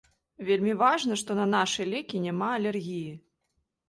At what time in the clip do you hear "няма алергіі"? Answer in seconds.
2.23-3.13